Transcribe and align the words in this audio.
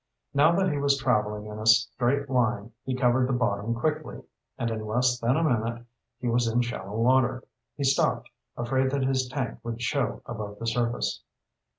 Now 0.33 0.55
that 0.55 0.71
he 0.71 0.79
was 0.79 0.97
traveling 0.97 1.45
in 1.45 1.59
a 1.59 1.67
straight 1.67 2.27
line, 2.27 2.71
he 2.83 2.95
covered 2.95 3.29
the 3.29 3.33
bottom 3.33 3.75
quickly, 3.75 4.23
and 4.57 4.71
in 4.71 4.83
less 4.83 5.19
than 5.19 5.37
a 5.37 5.43
minute 5.43 5.85
he 6.19 6.27
was 6.27 6.47
in 6.47 6.61
shallow 6.63 6.95
water. 6.97 7.43
He 7.77 7.83
stopped, 7.83 8.31
afraid 8.57 8.89
that 8.89 9.03
his 9.05 9.27
tank 9.29 9.59
would 9.61 9.79
show 9.79 10.23
above 10.25 10.57
the 10.57 10.65
surface. 10.65 11.21